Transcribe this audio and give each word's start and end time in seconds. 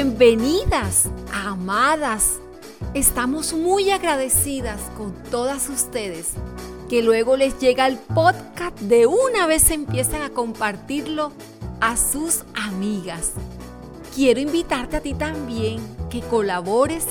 Bienvenidas, 0.00 1.08
amadas. 1.34 2.38
Estamos 2.94 3.52
muy 3.52 3.90
agradecidas 3.90 4.80
con 4.96 5.12
todas 5.24 5.68
ustedes 5.68 6.34
que 6.88 7.02
luego 7.02 7.36
les 7.36 7.58
llega 7.58 7.88
el 7.88 7.98
podcast 7.98 8.78
de 8.78 9.06
una 9.06 9.48
vez 9.48 9.72
empiezan 9.72 10.22
a 10.22 10.30
compartirlo 10.30 11.32
a 11.80 11.96
sus 11.96 12.44
amigas. 12.54 13.32
Quiero 14.14 14.38
invitarte 14.38 14.98
a 14.98 15.00
ti 15.00 15.14
también 15.14 15.80
que 16.10 16.20
colabores 16.20 17.04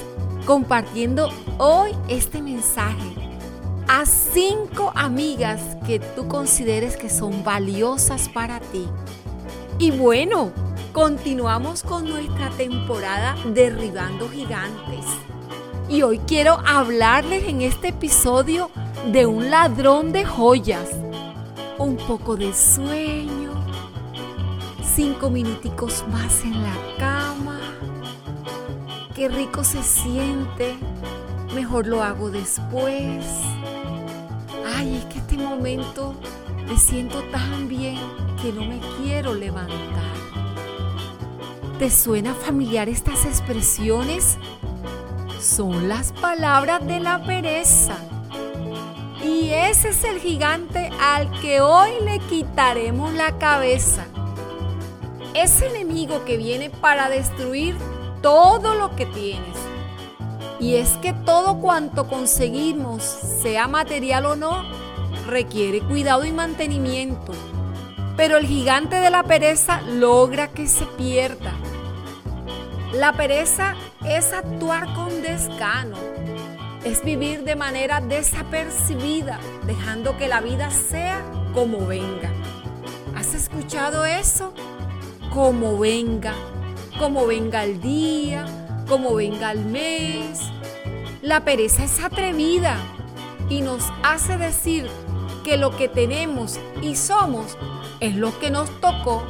compartiendo 0.46 1.28
hoy 1.58 1.92
este 2.08 2.42
mensaje 2.42 3.16
a 3.90 4.06
cinco 4.06 4.94
amigas 4.96 5.60
que 5.86 6.00
tú 6.00 6.30
consideres 6.30 6.96
que 6.96 7.10
son 7.10 7.44
valiosas 7.44 8.30
para 8.30 8.62
ti. 8.62 8.88
Y 9.78 9.92
bueno, 9.92 10.54
continuamos 10.92 11.84
con 11.84 12.06
nuestra 12.06 12.50
temporada 12.52 13.36
Derribando 13.54 14.30
Gigantes. 14.30 15.06
Y 15.90 16.02
hoy 16.02 16.20
quiero 16.20 16.60
hablarles 16.66 17.44
en 17.46 17.62
este 17.62 17.90
episodio 17.90 18.70
de 19.12 19.26
un 19.26 19.50
ladrón 19.50 20.12
de 20.12 20.26
joyas. 20.26 20.90
Un 21.78 21.98
poco 21.98 22.36
de 22.36 22.54
sueño, 22.54 23.52
cinco 24.96 25.30
minuticos 25.30 26.04
más 26.12 26.44
en 26.44 26.62
la 26.64 26.76
cama. 26.98 27.60
Qué 29.16 29.30
rico 29.30 29.64
se 29.64 29.84
siente. 29.84 30.76
Mejor 31.54 31.88
lo 31.88 32.04
hago 32.04 32.30
después. 32.30 33.26
Ay, 34.76 34.98
es 34.98 35.06
que 35.06 35.20
este 35.20 35.38
momento 35.38 36.14
me 36.68 36.78
siento 36.78 37.22
tan 37.32 37.68
bien 37.68 38.00
que 38.42 38.52
no 38.52 38.66
me 38.66 38.80
quiero 38.98 39.34
levantar. 39.34 40.27
¿Te 41.80 41.92
suena 41.92 42.34
familiar 42.34 42.90
estas 42.90 43.24
expresiones? 43.26 44.40
Son 45.40 45.88
las 45.88 46.12
palabras 46.12 46.84
de 46.88 47.00
la 47.00 47.24
pereza. 47.24 47.96
Y 49.24 49.50
ese 49.50 49.90
es 49.90 50.04
el 50.04 50.20
gigante 50.20 50.90
al 51.00 51.30
que 51.40 51.62
hoy 51.62 51.92
le 52.04 52.18
quitaremos 52.18 53.14
la 53.14 53.38
cabeza. 53.38 54.08
Ese 55.36 55.68
enemigo 55.68 56.26
que 56.26 56.38
viene 56.38 56.72
para 56.72 57.10
destruir 57.10 57.78
todo 58.24 58.74
lo 58.74 58.96
que 58.96 59.06
tienes. 59.06 59.56
Y 60.60 60.78
es 60.78 60.98
que 60.98 61.14
todo 61.14 61.60
cuanto 61.60 62.08
conseguimos, 62.08 63.04
sea 63.04 63.68
material 63.68 64.26
o 64.26 64.36
no, 64.36 64.64
requiere 65.28 65.82
cuidado 65.82 66.26
y 66.26 66.32
mantenimiento. 66.32 67.34
Pero 68.16 68.38
el 68.38 68.48
gigante 68.48 68.96
de 68.96 69.12
la 69.12 69.22
pereza 69.22 69.82
logra 69.82 70.48
que 70.48 70.66
se 70.66 70.88
pierda. 70.98 71.54
La 72.94 73.14
pereza 73.14 73.76
es 74.06 74.32
actuar 74.32 74.94
con 74.94 75.22
desgano, 75.22 75.98
es 76.86 77.04
vivir 77.04 77.44
de 77.44 77.58
manera 77.58 78.00
desapercibida, 78.00 79.40
dejando 79.66 80.18
que 80.18 80.30
la 80.30 80.40
vida 80.40 80.72
sea 80.72 81.22
como 81.54 81.86
venga. 81.86 82.32
¿Has 83.14 83.34
escuchado 83.34 84.06
eso? 84.06 84.54
Como 85.34 85.78
venga, 85.78 86.34
como 86.98 87.28
venga 87.28 87.66
el 87.66 87.82
día, 87.82 88.46
como 88.88 89.16
venga 89.16 89.52
el 89.52 89.66
mes. 89.66 90.40
La 91.22 91.44
pereza 91.44 91.84
es 91.84 92.02
atrevida 92.02 92.78
y 93.50 93.62
nos 93.62 93.84
hace 94.02 94.38
decir 94.38 94.88
que 95.44 95.58
lo 95.58 95.76
que 95.76 95.90
tenemos 95.90 96.58
y 96.82 96.96
somos 96.96 97.58
es 98.00 98.16
lo 98.16 98.38
que 98.40 98.50
nos 98.50 98.70
tocó. 98.80 99.26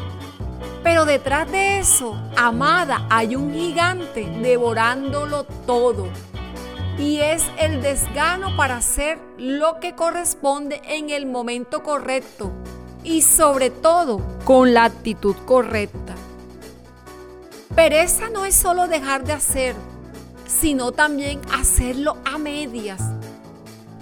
Pero 0.87 1.03
detrás 1.03 1.51
de 1.51 1.79
eso, 1.79 2.15
amada, 2.37 3.05
hay 3.09 3.35
un 3.35 3.53
gigante 3.53 4.23
devorándolo 4.41 5.43
todo 5.43 6.07
y 6.97 7.17
es 7.17 7.43
el 7.59 7.81
desgano 7.81 8.55
para 8.55 8.77
hacer 8.77 9.19
lo 9.37 9.81
que 9.81 9.95
corresponde 9.95 10.81
en 10.85 11.09
el 11.09 11.25
momento 11.25 11.83
correcto 11.83 12.53
y 13.03 13.21
sobre 13.21 13.69
todo 13.69 14.21
con 14.45 14.73
la 14.73 14.85
actitud 14.85 15.35
correcta. 15.45 16.15
Pereza 17.75 18.29
no 18.29 18.45
es 18.45 18.55
solo 18.55 18.87
dejar 18.87 19.25
de 19.25 19.33
hacer, 19.33 19.75
sino 20.45 20.93
también 20.93 21.41
hacerlo 21.53 22.15
a 22.23 22.37
medias. 22.37 23.01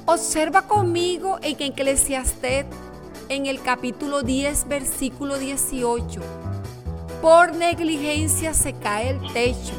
Observa 0.05 0.67
conmigo 0.67 1.39
en 1.41 1.59
Eclesiastés 1.59 2.67
en 3.29 3.47
el 3.47 3.59
capítulo 3.63 4.21
10, 4.21 4.67
versículo 4.67 5.39
18. 5.39 6.54
Por 7.25 7.55
negligencia 7.55 8.53
se 8.53 8.73
cae 8.73 9.09
el 9.09 9.33
techo 9.33 9.73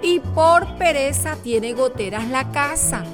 y 0.00 0.20
por 0.20 0.78
pereza 0.78 1.36
tiene 1.36 1.74
goteras 1.74 2.26
la 2.28 2.50
casa. 2.50 3.04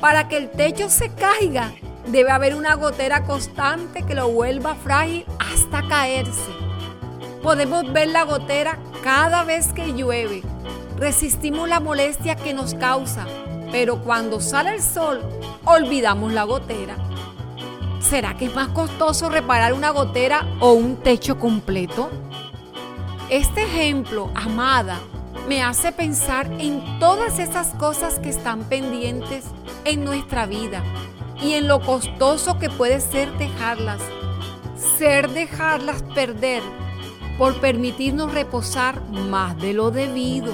Para 0.00 0.28
que 0.28 0.36
el 0.36 0.52
techo 0.52 0.88
se 0.88 1.12
caiga, 1.12 1.72
debe 2.06 2.30
haber 2.30 2.54
una 2.54 2.74
gotera 2.74 3.24
constante 3.24 4.04
que 4.04 4.14
lo 4.14 4.28
vuelva 4.28 4.76
frágil 4.76 5.24
hasta 5.40 5.82
caerse. 5.88 6.52
Podemos 7.42 7.92
ver 7.92 8.06
la 8.06 8.22
gotera 8.22 8.78
cada 9.02 9.42
vez 9.42 9.72
que 9.72 9.92
llueve. 9.92 10.44
Resistimos 10.96 11.68
la 11.68 11.80
molestia 11.80 12.36
que 12.36 12.54
nos 12.54 12.74
causa, 12.74 13.26
pero 13.72 14.00
cuando 14.04 14.40
sale 14.40 14.76
el 14.76 14.80
sol, 14.80 15.20
olvidamos 15.64 16.32
la 16.32 16.44
gotera. 16.44 16.94
¿Será 17.98 18.36
que 18.36 18.44
es 18.44 18.54
más 18.54 18.68
costoso 18.68 19.28
reparar 19.28 19.72
una 19.72 19.90
gotera 19.90 20.46
o 20.60 20.74
un 20.74 20.98
techo 20.98 21.36
completo? 21.40 22.10
Este 23.30 23.62
ejemplo, 23.62 24.28
amada, 24.34 24.98
me 25.48 25.62
hace 25.62 25.92
pensar 25.92 26.50
en 26.58 26.98
todas 26.98 27.38
esas 27.38 27.68
cosas 27.74 28.18
que 28.18 28.28
están 28.28 28.64
pendientes 28.64 29.44
en 29.84 30.04
nuestra 30.04 30.46
vida 30.46 30.82
y 31.40 31.52
en 31.52 31.68
lo 31.68 31.80
costoso 31.80 32.58
que 32.58 32.68
puede 32.68 33.00
ser 33.00 33.30
dejarlas. 33.38 34.00
Ser 34.98 35.30
dejarlas 35.30 36.02
perder 36.12 36.60
por 37.38 37.60
permitirnos 37.60 38.34
reposar 38.34 39.00
más 39.12 39.56
de 39.58 39.74
lo 39.74 39.92
debido. 39.92 40.52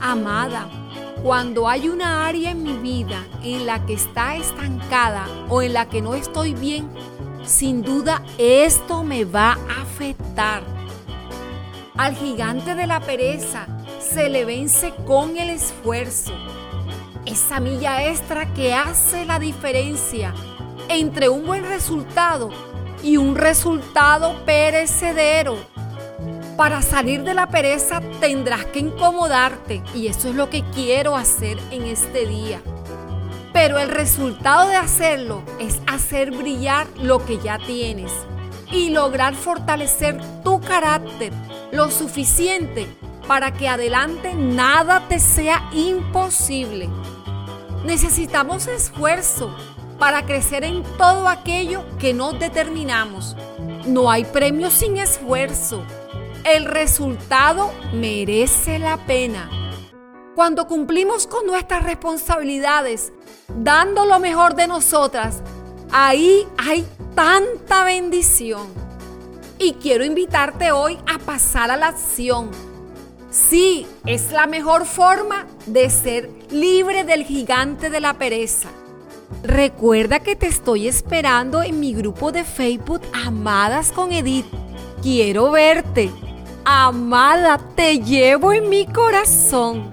Amada, 0.00 0.68
cuando 1.22 1.68
hay 1.68 1.88
una 1.88 2.26
área 2.26 2.50
en 2.50 2.64
mi 2.64 2.72
vida 2.72 3.24
en 3.44 3.66
la 3.66 3.86
que 3.86 3.92
está 3.92 4.34
estancada 4.34 5.28
o 5.48 5.62
en 5.62 5.74
la 5.74 5.88
que 5.88 6.02
no 6.02 6.16
estoy 6.16 6.54
bien, 6.54 6.90
sin 7.44 7.82
duda 7.82 8.20
esto 8.36 9.04
me 9.04 9.24
va 9.24 9.52
a 9.52 9.82
afectar 9.82 10.81
al 12.02 12.16
gigante 12.16 12.74
de 12.74 12.88
la 12.88 12.98
pereza 12.98 13.68
se 14.00 14.28
le 14.28 14.44
vence 14.44 14.92
con 15.06 15.36
el 15.36 15.50
esfuerzo. 15.50 16.32
Esa 17.26 17.60
milla 17.60 18.08
extra 18.08 18.52
que 18.54 18.74
hace 18.74 19.24
la 19.24 19.38
diferencia 19.38 20.34
entre 20.88 21.28
un 21.28 21.46
buen 21.46 21.64
resultado 21.64 22.50
y 23.04 23.18
un 23.18 23.36
resultado 23.36 24.34
perecedero. 24.44 25.56
Para 26.56 26.82
salir 26.82 27.22
de 27.22 27.34
la 27.34 27.46
pereza 27.46 28.00
tendrás 28.18 28.64
que 28.64 28.80
incomodarte 28.80 29.80
y 29.94 30.08
eso 30.08 30.28
es 30.28 30.34
lo 30.34 30.50
que 30.50 30.64
quiero 30.74 31.14
hacer 31.14 31.56
en 31.70 31.82
este 31.82 32.26
día. 32.26 32.60
Pero 33.52 33.78
el 33.78 33.88
resultado 33.88 34.68
de 34.68 34.74
hacerlo 34.74 35.44
es 35.60 35.80
hacer 35.86 36.32
brillar 36.32 36.88
lo 37.00 37.24
que 37.24 37.38
ya 37.38 37.58
tienes 37.58 38.10
y 38.72 38.90
lograr 38.90 39.36
fortalecer 39.36 40.20
tu 40.42 40.60
carácter 40.60 41.32
lo 41.72 41.90
suficiente 41.90 42.86
para 43.26 43.52
que 43.52 43.68
adelante 43.68 44.34
nada 44.34 45.08
te 45.08 45.18
sea 45.18 45.68
imposible. 45.72 46.88
Necesitamos 47.84 48.66
esfuerzo 48.68 49.54
para 49.98 50.26
crecer 50.26 50.64
en 50.64 50.82
todo 50.98 51.28
aquello 51.28 51.84
que 51.98 52.14
nos 52.14 52.38
determinamos. 52.38 53.36
No 53.86 54.10
hay 54.10 54.24
premio 54.24 54.70
sin 54.70 54.98
esfuerzo. 54.98 55.82
El 56.44 56.66
resultado 56.66 57.70
merece 57.92 58.78
la 58.78 58.98
pena. 59.06 59.48
Cuando 60.34 60.66
cumplimos 60.66 61.26
con 61.26 61.46
nuestras 61.46 61.84
responsabilidades, 61.84 63.12
dando 63.48 64.04
lo 64.04 64.18
mejor 64.18 64.54
de 64.54 64.66
nosotras, 64.66 65.42
ahí 65.90 66.46
hay 66.58 66.86
tanta 67.14 67.84
bendición. 67.84 68.91
Y 69.64 69.74
quiero 69.74 70.04
invitarte 70.04 70.72
hoy 70.72 70.98
a 71.06 71.20
pasar 71.20 71.70
a 71.70 71.76
la 71.76 71.86
acción. 71.86 72.50
Sí, 73.30 73.86
es 74.04 74.32
la 74.32 74.48
mejor 74.48 74.86
forma 74.86 75.46
de 75.66 75.88
ser 75.88 76.28
libre 76.50 77.04
del 77.04 77.22
gigante 77.22 77.88
de 77.88 78.00
la 78.00 78.14
pereza. 78.14 78.68
Recuerda 79.44 80.18
que 80.18 80.34
te 80.34 80.48
estoy 80.48 80.88
esperando 80.88 81.62
en 81.62 81.78
mi 81.78 81.94
grupo 81.94 82.32
de 82.32 82.42
Facebook 82.42 83.02
Amadas 83.12 83.92
con 83.92 84.10
Edith. 84.10 84.46
Quiero 85.00 85.52
verte. 85.52 86.10
Amada, 86.64 87.60
te 87.76 88.00
llevo 88.00 88.52
en 88.52 88.68
mi 88.68 88.86
corazón. 88.86 89.92